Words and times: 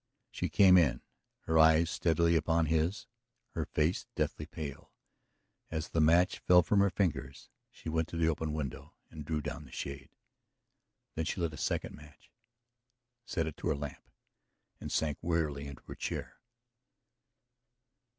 She 0.31 0.49
came 0.49 0.79
in, 0.79 1.03
her 1.41 1.59
eyes 1.59 1.91
steadily 1.91 2.35
upon 2.35 2.65
his, 2.65 3.05
her 3.51 3.65
face 3.65 4.07
deathly 4.15 4.47
pale. 4.47 4.89
As 5.69 5.89
the 5.89 6.01
match 6.01 6.39
fell 6.39 6.63
from 6.63 6.79
her 6.79 6.89
fingers 6.89 7.49
she 7.69 7.87
went 7.87 8.07
to 8.07 8.17
the 8.17 8.27
open 8.27 8.51
window 8.51 8.95
and 9.11 9.23
drew 9.23 9.41
down 9.41 9.63
the 9.63 9.71
shade. 9.71 10.09
Then 11.13 11.25
she 11.25 11.39
lit 11.39 11.53
a 11.53 11.57
second 11.57 11.95
match, 11.95 12.31
set 13.27 13.45
it 13.45 13.57
to 13.57 13.67
her 13.67 13.75
lamp, 13.75 14.09
and 14.79 14.91
sank 14.91 15.19
wearily 15.21 15.67
into 15.67 15.83
her 15.83 15.93
chair. 15.93 16.41